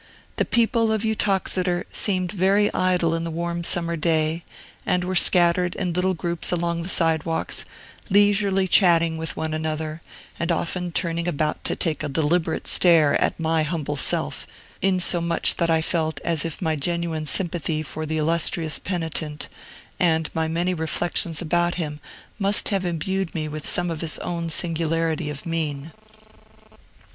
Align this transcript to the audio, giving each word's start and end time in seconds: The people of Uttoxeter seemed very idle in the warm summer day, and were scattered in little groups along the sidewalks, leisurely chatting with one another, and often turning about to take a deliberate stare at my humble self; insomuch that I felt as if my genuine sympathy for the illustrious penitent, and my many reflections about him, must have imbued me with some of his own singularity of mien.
The 0.37 0.45
people 0.45 0.91
of 0.91 1.05
Uttoxeter 1.05 1.85
seemed 1.91 2.31
very 2.31 2.73
idle 2.73 3.13
in 3.13 3.23
the 3.23 3.29
warm 3.29 3.63
summer 3.63 3.95
day, 3.95 4.43
and 4.83 5.03
were 5.03 5.13
scattered 5.13 5.75
in 5.75 5.93
little 5.93 6.15
groups 6.15 6.51
along 6.51 6.81
the 6.81 6.89
sidewalks, 6.89 7.65
leisurely 8.09 8.67
chatting 8.67 9.19
with 9.19 9.37
one 9.37 9.53
another, 9.53 10.01
and 10.39 10.51
often 10.51 10.91
turning 10.91 11.27
about 11.27 11.63
to 11.65 11.75
take 11.75 12.01
a 12.01 12.09
deliberate 12.09 12.65
stare 12.65 13.13
at 13.23 13.39
my 13.39 13.61
humble 13.61 13.95
self; 13.95 14.47
insomuch 14.81 15.57
that 15.57 15.69
I 15.69 15.83
felt 15.83 16.19
as 16.21 16.45
if 16.45 16.63
my 16.63 16.75
genuine 16.75 17.27
sympathy 17.27 17.83
for 17.83 18.07
the 18.07 18.17
illustrious 18.17 18.79
penitent, 18.79 19.49
and 19.99 20.31
my 20.33 20.47
many 20.47 20.73
reflections 20.73 21.43
about 21.43 21.75
him, 21.75 21.99
must 22.39 22.69
have 22.69 22.85
imbued 22.85 23.35
me 23.35 23.47
with 23.47 23.67
some 23.69 23.91
of 23.91 24.01
his 24.01 24.17
own 24.17 24.49
singularity 24.49 25.29
of 25.29 25.45
mien. 25.45 25.91